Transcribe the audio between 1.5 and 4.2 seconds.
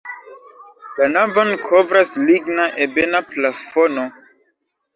kovras ligna ebena plafono.